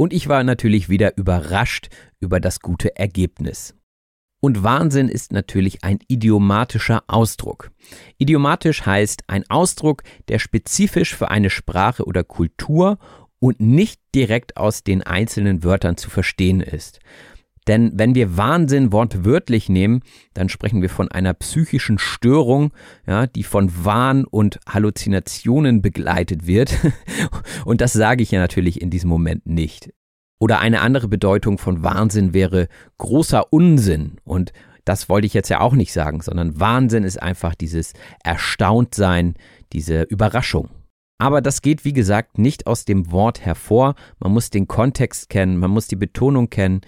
[0.00, 3.74] Und ich war natürlich wieder überrascht über das gute Ergebnis.
[4.40, 7.70] Und Wahnsinn ist natürlich ein idiomatischer Ausdruck.
[8.16, 12.96] Idiomatisch heißt ein Ausdruck, der spezifisch für eine Sprache oder Kultur
[13.40, 17.00] und nicht direkt aus den einzelnen Wörtern zu verstehen ist.
[17.68, 20.00] Denn wenn wir Wahnsinn wortwörtlich nehmen,
[20.34, 22.72] dann sprechen wir von einer psychischen Störung,
[23.06, 26.76] ja, die von Wahn und Halluzinationen begleitet wird.
[27.64, 29.92] Und das sage ich ja natürlich in diesem Moment nicht.
[30.40, 34.16] Oder eine andere Bedeutung von Wahnsinn wäre großer Unsinn.
[34.24, 34.52] Und
[34.86, 37.92] das wollte ich jetzt ja auch nicht sagen, sondern Wahnsinn ist einfach dieses
[38.24, 39.34] Erstauntsein,
[39.72, 40.70] diese Überraschung.
[41.18, 43.94] Aber das geht, wie gesagt, nicht aus dem Wort hervor.
[44.18, 46.80] Man muss den Kontext kennen, man muss die Betonung kennen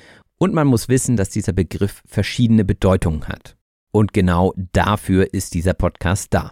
[0.42, 3.56] und man muss wissen, dass dieser Begriff verschiedene Bedeutungen hat.
[3.92, 6.50] Und genau dafür ist dieser Podcast da.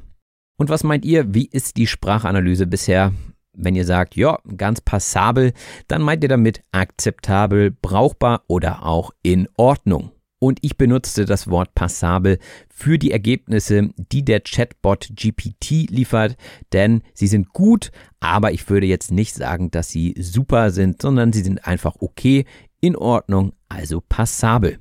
[0.57, 3.12] Und was meint ihr, wie ist die Sprachanalyse bisher?
[3.53, 5.55] Wenn ihr sagt, ja, ganz passabel,
[5.88, 10.12] dann meint ihr damit akzeptabel, brauchbar oder auch in Ordnung.
[10.38, 16.37] Und ich benutzte das Wort passabel für die Ergebnisse, die der Chatbot GPT liefert,
[16.72, 21.33] denn sie sind gut, aber ich würde jetzt nicht sagen, dass sie super sind, sondern
[21.33, 22.46] sie sind einfach okay,
[22.80, 24.78] in Ordnung, also passabel.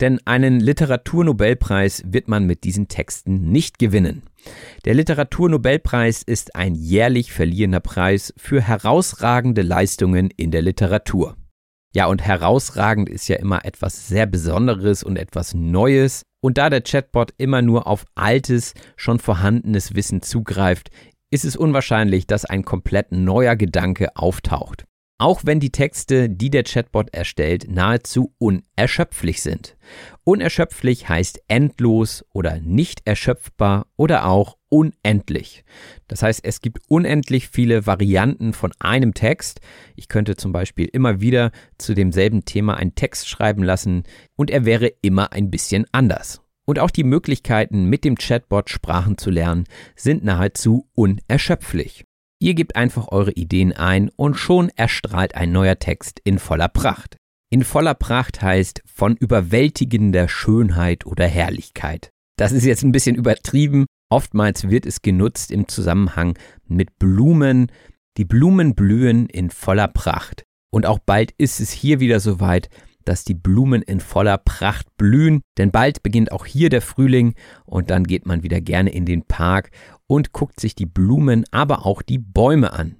[0.00, 4.24] Denn einen Literaturnobelpreis wird man mit diesen Texten nicht gewinnen.
[4.84, 11.36] Der Literaturnobelpreis ist ein jährlich verliehener Preis für herausragende Leistungen in der Literatur.
[11.94, 16.22] Ja, und herausragend ist ja immer etwas sehr Besonderes und etwas Neues.
[16.42, 20.90] Und da der Chatbot immer nur auf altes, schon vorhandenes Wissen zugreift,
[21.30, 24.84] ist es unwahrscheinlich, dass ein komplett neuer Gedanke auftaucht.
[25.18, 29.74] Auch wenn die Texte, die der Chatbot erstellt, nahezu unerschöpflich sind.
[30.24, 35.64] Unerschöpflich heißt endlos oder nicht erschöpfbar oder auch unendlich.
[36.06, 39.60] Das heißt, es gibt unendlich viele Varianten von einem Text.
[39.94, 44.02] Ich könnte zum Beispiel immer wieder zu demselben Thema einen Text schreiben lassen
[44.34, 46.42] und er wäre immer ein bisschen anders.
[46.66, 52.04] Und auch die Möglichkeiten, mit dem Chatbot Sprachen zu lernen, sind nahezu unerschöpflich.
[52.38, 57.16] Ihr gebt einfach eure Ideen ein und schon erstrahlt ein neuer Text in voller Pracht.
[57.50, 62.10] In voller Pracht heißt von überwältigender Schönheit oder Herrlichkeit.
[62.36, 63.86] Das ist jetzt ein bisschen übertrieben.
[64.10, 67.72] Oftmals wird es genutzt im Zusammenhang mit Blumen.
[68.18, 70.42] Die Blumen blühen in voller Pracht.
[70.70, 72.68] Und auch bald ist es hier wieder soweit,
[73.06, 77.88] dass die Blumen in voller Pracht blühen, denn bald beginnt auch hier der Frühling und
[77.90, 79.70] dann geht man wieder gerne in den Park
[80.06, 82.96] und guckt sich die Blumen, aber auch die Bäume an.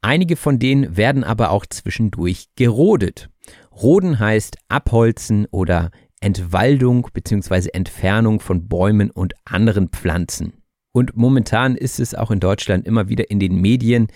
[0.00, 3.28] Einige von denen werden aber auch zwischendurch gerodet.
[3.72, 7.70] Roden heißt abholzen oder Entwaldung bzw.
[7.72, 10.54] Entfernung von Bäumen und anderen Pflanzen.
[10.92, 14.06] Und momentan ist es auch in Deutschland immer wieder in den Medien,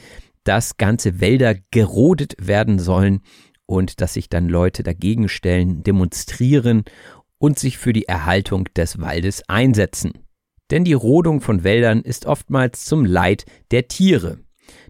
[0.45, 3.21] dass ganze Wälder gerodet werden sollen
[3.67, 6.85] und dass sich dann Leute dagegen stellen, demonstrieren
[7.39, 10.13] und sich für die Erhaltung des Waldes einsetzen.
[10.71, 14.39] Denn die Rodung von Wäldern ist oftmals zum Leid der Tiere.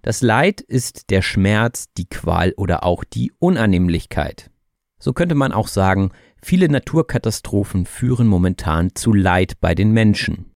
[0.03, 4.51] Das Leid ist der Schmerz, die Qual oder auch die Unannehmlichkeit.
[4.99, 6.11] So könnte man auch sagen,
[6.43, 10.53] viele Naturkatastrophen führen momentan zu Leid bei den Menschen.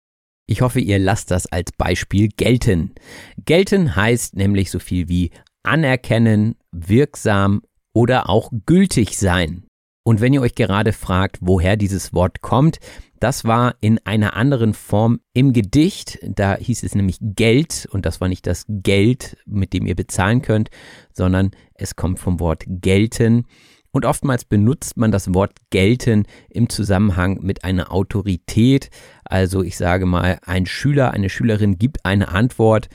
[0.46, 2.94] Ich hoffe, ihr lasst das als Beispiel gelten.
[3.44, 5.30] Gelten heißt nämlich so viel wie
[5.62, 7.62] anerkennen, wirksam
[7.94, 9.64] oder auch gültig sein.
[10.04, 12.78] Und wenn ihr euch gerade fragt, woher dieses Wort kommt,
[13.20, 16.18] das war in einer anderen Form im Gedicht.
[16.22, 20.42] Da hieß es nämlich Geld und das war nicht das Geld, mit dem ihr bezahlen
[20.42, 20.68] könnt,
[21.10, 23.46] sondern es kommt vom Wort gelten.
[23.92, 28.90] Und oftmals benutzt man das Wort gelten im Zusammenhang mit einer Autorität.
[29.24, 32.88] Also ich sage mal, ein Schüler, eine Schülerin gibt eine Antwort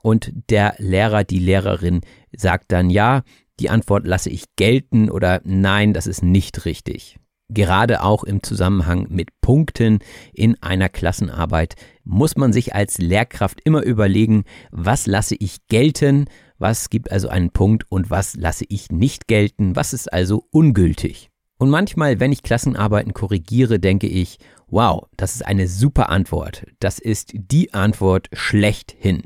[0.00, 2.00] und der Lehrer, die Lehrerin
[2.34, 3.22] sagt dann ja,
[3.60, 7.18] die Antwort lasse ich gelten oder nein, das ist nicht richtig.
[7.50, 9.98] Gerade auch im Zusammenhang mit Punkten
[10.32, 16.24] in einer Klassenarbeit muss man sich als Lehrkraft immer überlegen, was lasse ich gelten,
[16.58, 21.30] was gibt also einen Punkt und was lasse ich nicht gelten, was ist also ungültig.
[21.58, 26.66] Und manchmal, wenn ich Klassenarbeiten korrigiere, denke ich, wow, das ist eine super Antwort.
[26.80, 29.22] Das ist die Antwort schlechthin.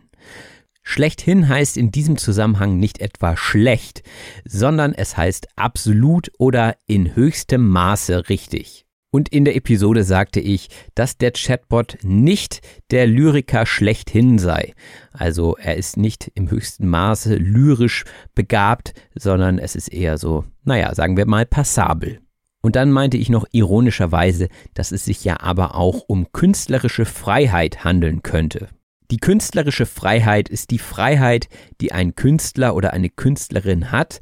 [0.90, 4.02] Schlechthin heißt in diesem Zusammenhang nicht etwa schlecht,
[4.46, 8.86] sondern es heißt absolut oder in höchstem Maße richtig.
[9.10, 14.72] Und in der Episode sagte ich, dass der Chatbot nicht der Lyriker schlechthin sei.
[15.12, 20.94] Also er ist nicht im höchsten Maße lyrisch begabt, sondern es ist eher so, naja,
[20.94, 22.18] sagen wir mal passabel.
[22.62, 27.84] Und dann meinte ich noch ironischerweise, dass es sich ja aber auch um künstlerische Freiheit
[27.84, 28.68] handeln könnte.
[29.10, 31.48] Die künstlerische Freiheit ist die Freiheit,
[31.80, 34.20] die ein Künstler oder eine Künstlerin hat,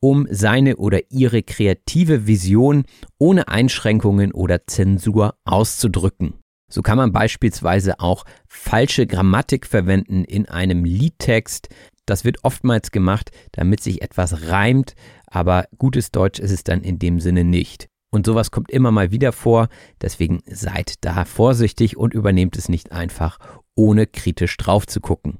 [0.00, 2.84] um seine oder ihre kreative Vision
[3.18, 6.34] ohne Einschränkungen oder Zensur auszudrücken.
[6.70, 11.68] So kann man beispielsweise auch falsche Grammatik verwenden in einem Liedtext.
[12.06, 14.94] Das wird oftmals gemacht, damit sich etwas reimt,
[15.26, 17.88] aber gutes Deutsch ist es dann in dem Sinne nicht.
[18.10, 19.68] Und sowas kommt immer mal wieder vor,
[20.00, 23.38] deswegen seid da vorsichtig und übernehmt es nicht einfach,
[23.78, 25.38] ohne kritisch drauf zu gucken.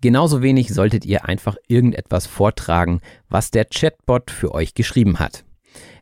[0.00, 5.44] Genauso wenig solltet ihr einfach irgendetwas vortragen, was der Chatbot für euch geschrieben hat.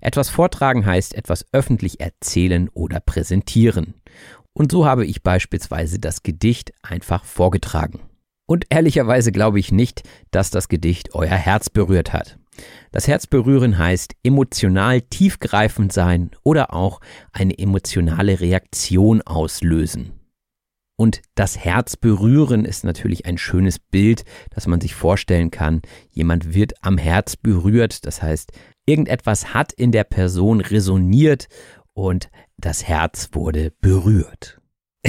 [0.01, 3.95] Etwas vortragen heißt etwas öffentlich erzählen oder präsentieren.
[4.53, 8.01] Und so habe ich beispielsweise das Gedicht einfach vorgetragen.
[8.47, 12.39] Und ehrlicherweise glaube ich nicht, dass das Gedicht euer Herz berührt hat.
[12.93, 17.01] Das Herz berühren heißt emotional tiefgreifend sein oder auch
[17.33, 20.24] eine emotionale Reaktion auslösen.
[20.97, 25.83] Und das Herz berühren ist natürlich ein schönes Bild, das man sich vorstellen kann.
[26.11, 28.53] Jemand wird am Herz berührt, das heißt,
[28.87, 31.49] irgendetwas hat in der Person resoniert
[31.95, 34.61] und das Herz wurde berührt.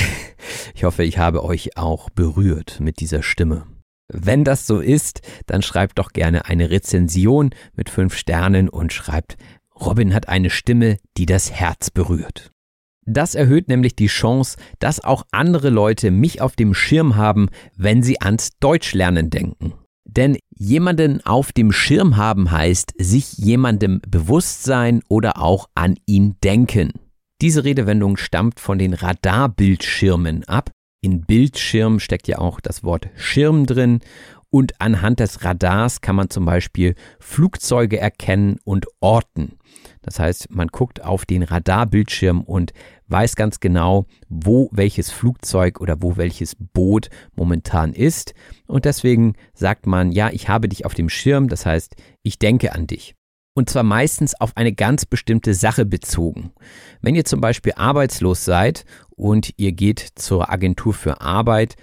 [0.74, 3.68] ich hoffe, ich habe euch auch berührt mit dieser Stimme.
[4.08, 9.38] Wenn das so ist, dann schreibt doch gerne eine Rezension mit fünf Sternen und schreibt,
[9.80, 12.52] Robin hat eine Stimme, die das Herz berührt.
[13.06, 18.02] Das erhöht nämlich die Chance, dass auch andere Leute mich auf dem Schirm haben, wenn
[18.02, 19.74] sie ans Deutschlernen denken.
[20.06, 26.36] Denn jemanden auf dem Schirm haben heißt, sich jemandem bewusst sein oder auch an ihn
[26.44, 26.94] denken.
[27.42, 30.72] Diese Redewendung stammt von den Radarbildschirmen ab.
[31.02, 34.00] In Bildschirm steckt ja auch das Wort Schirm drin
[34.50, 39.60] und anhand des Radars kann man zum Beispiel Flugzeuge erkennen und orten.
[40.06, 42.74] Das heißt, man guckt auf den Radarbildschirm und
[43.08, 48.36] weiß ganz genau, wo welches Flugzeug oder wo welches Boot momentan ist.
[48.68, 52.74] Und deswegen sagt man, ja, ich habe dich auf dem Schirm, das heißt, ich denke
[52.74, 53.16] an dich.
[53.56, 56.52] Und zwar meistens auf eine ganz bestimmte Sache bezogen.
[57.02, 61.78] Wenn ihr zum Beispiel arbeitslos seid und ihr geht zur Agentur für Arbeit,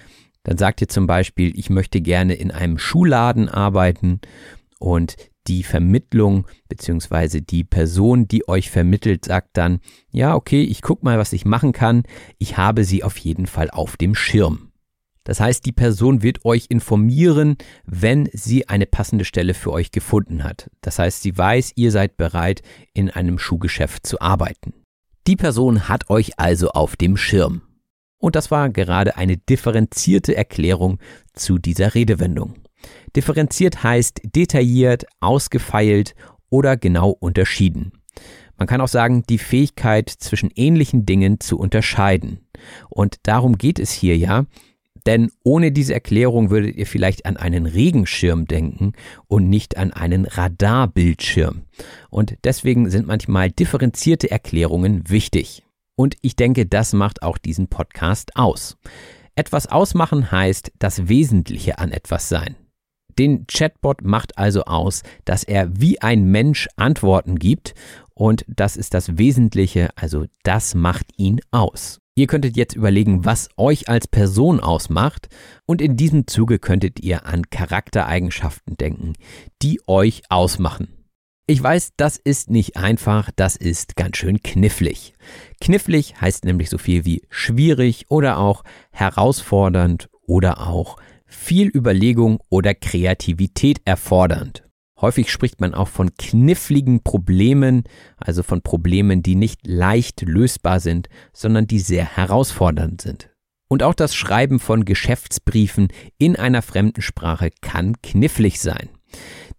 [0.45, 4.21] dann sagt ihr zum Beispiel, ich möchte gerne in einem Schuhladen arbeiten
[4.79, 5.17] und
[5.47, 9.81] die Vermittlung beziehungsweise die Person, die euch vermittelt, sagt dann,
[10.11, 12.05] ja, okay, ich guck mal, was ich machen kann.
[12.39, 14.73] Ich habe sie auf jeden Fall auf dem Schirm.
[15.25, 20.43] Das heißt, die Person wird euch informieren, wenn sie eine passende Stelle für euch gefunden
[20.43, 20.69] hat.
[20.81, 22.63] Das heißt, sie weiß, ihr seid bereit,
[22.93, 24.75] in einem Schuhgeschäft zu arbeiten.
[25.29, 27.63] Die Person hat euch also auf dem Schirm.
[28.19, 30.99] Und das war gerade eine differenzierte Erklärung
[31.35, 32.55] zu dieser Redewendung.
[33.17, 36.15] Differenziert heißt detailliert, ausgefeilt
[36.51, 37.93] oder genau unterschieden.
[38.57, 42.47] Man kann auch sagen, die Fähigkeit zwischen ähnlichen Dingen zu unterscheiden.
[42.89, 44.47] Und darum geht es hier ja,
[45.07, 48.93] denn ohne diese Erklärung würdet ihr vielleicht an einen Regenschirm denken
[49.27, 51.63] und nicht an einen Radarbildschirm.
[52.11, 55.65] Und deswegen sind manchmal differenzierte Erklärungen wichtig.
[55.97, 58.77] Und ich denke, das macht auch diesen Podcast aus.
[59.35, 62.57] Etwas ausmachen heißt das Wesentliche an etwas sein.
[63.19, 67.75] Den Chatbot macht also aus, dass er wie ein Mensch Antworten gibt
[68.15, 71.99] und das ist das Wesentliche, also das macht ihn aus.
[72.15, 75.29] Ihr könntet jetzt überlegen, was euch als Person ausmacht
[75.65, 79.15] und in diesem Zuge könntet ihr an Charaktereigenschaften denken,
[79.63, 80.89] die euch ausmachen.
[81.47, 85.15] Ich weiß, das ist nicht einfach, das ist ganz schön knifflig.
[85.61, 90.99] Knifflig heißt nämlich so viel wie schwierig oder auch herausfordernd oder auch
[91.33, 94.65] viel Überlegung oder Kreativität erfordernd.
[95.01, 97.83] Häufig spricht man auch von kniffligen Problemen,
[98.17, 103.29] also von Problemen, die nicht leicht lösbar sind, sondern die sehr herausfordernd sind.
[103.69, 108.91] Und auch das Schreiben von Geschäftsbriefen in einer fremden Sprache kann knifflig sein.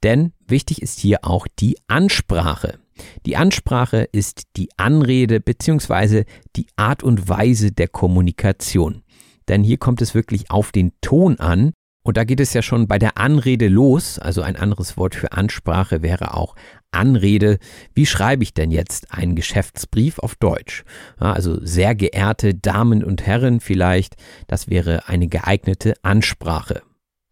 [0.04, 2.80] Denn wichtig ist hier auch die Ansprache.
[3.26, 6.24] Die Ansprache ist die Anrede bzw.
[6.56, 9.04] die Art und Weise der Kommunikation
[9.50, 11.72] denn hier kommt es wirklich auf den Ton an.
[12.06, 15.32] Und da geht es ja schon bei der Anrede los, also ein anderes Wort für
[15.32, 16.56] Ansprache wäre auch
[16.92, 17.60] Anrede.
[17.94, 20.84] Wie schreibe ich denn jetzt einen Geschäftsbrief auf Deutsch?
[21.18, 24.16] Also sehr geehrte Damen und Herren vielleicht,
[24.48, 26.82] das wäre eine geeignete Ansprache.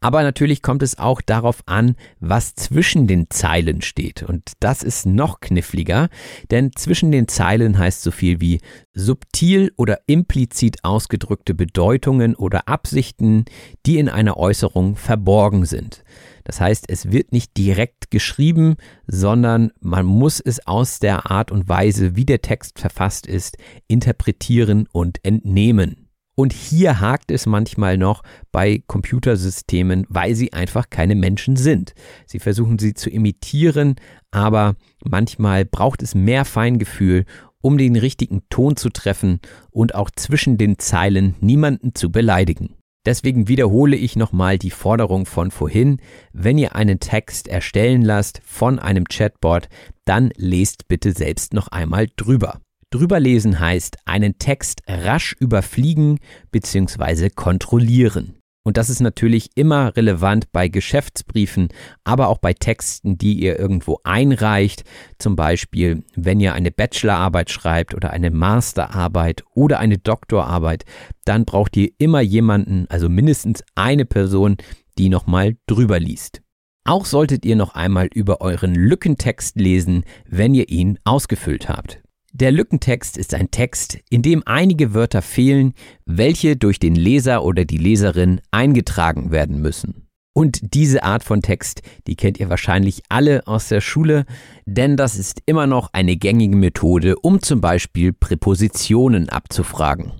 [0.04, 4.24] Aber natürlich kommt es auch darauf an, was zwischen den Zeilen steht.
[4.24, 6.10] Und das ist noch kniffliger,
[6.49, 8.62] denn zwischen den Zeilen heißt so viel wie
[8.95, 13.45] subtil oder implizit ausgedrückte Bedeutungen oder Absichten,
[13.86, 16.04] die in einer Äußerung verborgen sind.
[16.45, 21.70] Das heißt, es wird nicht direkt geschrieben, sondern man muss es aus der Art und
[21.70, 26.01] Weise, wie der Text verfasst ist, interpretieren und entnehmen.
[26.41, 31.93] Und hier hakt es manchmal noch bei Computersystemen, weil sie einfach keine Menschen sind.
[32.25, 33.93] Sie versuchen sie zu imitieren,
[34.31, 34.75] aber
[35.05, 37.25] manchmal braucht es mehr Feingefühl,
[37.61, 39.39] um den richtigen Ton zu treffen
[39.69, 42.73] und auch zwischen den Zeilen niemanden zu beleidigen.
[43.05, 46.01] Deswegen wiederhole ich nochmal die Forderung von vorhin.
[46.33, 49.69] Wenn ihr einen Text erstellen lasst von einem Chatbot,
[50.05, 52.59] dann lest bitte selbst noch einmal drüber.
[52.91, 56.19] Drüberlesen heißt einen Text rasch überfliegen
[56.51, 57.29] bzw.
[57.29, 58.35] kontrollieren.
[58.63, 61.69] Und das ist natürlich immer relevant bei Geschäftsbriefen,
[62.03, 64.83] aber auch bei Texten, die ihr irgendwo einreicht.
[65.17, 70.83] Zum Beispiel, wenn ihr eine Bachelorarbeit schreibt oder eine Masterarbeit oder eine Doktorarbeit,
[71.25, 74.57] dann braucht ihr immer jemanden, also mindestens eine Person,
[74.99, 76.41] die nochmal drüber liest.
[76.83, 82.01] Auch solltet ihr noch einmal über euren Lückentext lesen, wenn ihr ihn ausgefüllt habt.
[82.34, 85.73] Der Lückentext ist ein Text, in dem einige Wörter fehlen,
[86.05, 90.07] welche durch den Leser oder die Leserin eingetragen werden müssen.
[90.34, 94.23] Und diese Art von Text, die kennt ihr wahrscheinlich alle aus der Schule,
[94.65, 100.13] denn das ist immer noch eine gängige Methode, um zum Beispiel Präpositionen abzufragen.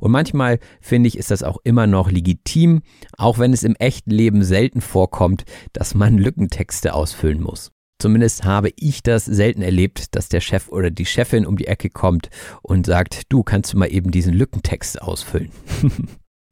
[0.00, 2.82] Und manchmal finde ich, ist das auch immer noch legitim,
[3.16, 7.70] auch wenn es im echten Leben selten vorkommt, dass man Lückentexte ausfüllen muss.
[7.98, 11.88] Zumindest habe ich das selten erlebt, dass der Chef oder die Chefin um die Ecke
[11.88, 12.28] kommt
[12.62, 15.50] und sagt, du kannst du mal eben diesen Lückentext ausfüllen.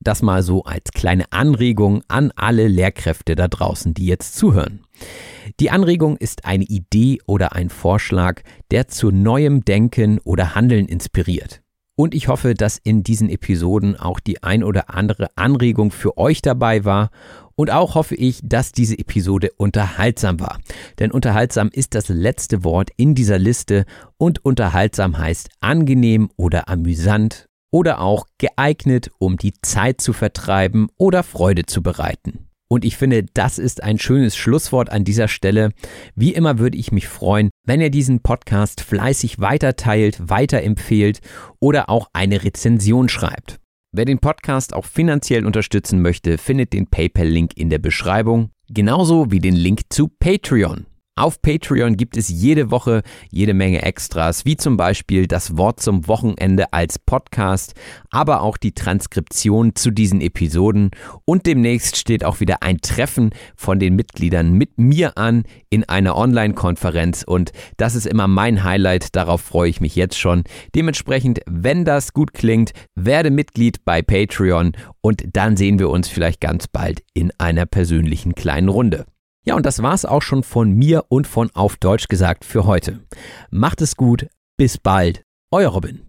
[0.01, 4.85] das mal so als kleine Anregung an alle Lehrkräfte da draußen, die jetzt zuhören.
[5.61, 11.64] Die Anregung ist eine Idee oder ein Vorschlag, der zu neuem Denken oder Handeln inspiriert.
[11.97, 16.43] Und ich hoffe, dass in diesen Episoden auch die ein oder andere Anregung für euch
[16.43, 17.11] dabei war
[17.55, 20.59] und auch hoffe ich, dass diese Episode unterhaltsam war.
[20.99, 23.85] Denn unterhaltsam ist das letzte Wort in dieser Liste
[24.17, 31.23] und unterhaltsam heißt angenehm oder amüsant oder auch geeignet, um die Zeit zu vertreiben oder
[31.23, 32.49] Freude zu bereiten.
[32.69, 35.71] Und ich finde, das ist ein schönes Schlusswort an dieser Stelle.
[36.17, 41.21] Wie immer würde ich mich freuen, wenn ihr diesen Podcast fleißig weiterteilt, weiterempfehlt
[41.61, 43.59] oder auch eine Rezension schreibt.
[43.93, 49.39] Wer den Podcast auch finanziell unterstützen möchte, findet den PayPal-Link in der Beschreibung, genauso wie
[49.39, 50.87] den Link zu Patreon.
[51.17, 56.09] Auf Patreon gibt es jede Woche jede Menge Extras, wie zum Beispiel das Wort zum
[56.09, 57.75] Wochenende als Podcast,
[58.11, 60.91] aber auch die Transkription zu diesen Episoden
[61.25, 66.17] und demnächst steht auch wieder ein Treffen von den Mitgliedern mit mir an in einer
[66.17, 70.43] Online-Konferenz und das ist immer mein Highlight, darauf freue ich mich jetzt schon.
[70.75, 76.41] Dementsprechend, wenn das gut klingt, werde Mitglied bei Patreon und dann sehen wir uns vielleicht
[76.41, 79.07] ganz bald in einer persönlichen kleinen Runde.
[79.47, 83.01] Ja, und das war's auch schon von mir und von Auf Deutsch gesagt für heute.
[83.51, 84.27] Macht es gut,
[84.57, 86.01] bis bald, euer Robin.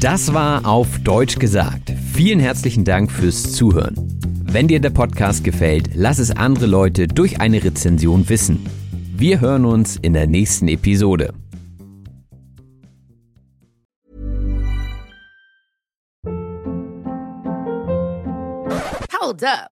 [0.00, 1.92] Das war Auf Deutsch gesagt.
[2.12, 3.94] Vielen herzlichen Dank fürs Zuhören.
[4.42, 8.66] Wenn dir der Podcast gefällt, lass es andere Leute durch eine Rezension wissen.
[9.14, 11.34] Wir hören uns in der nächsten Episode.
[19.20, 19.77] Hold up.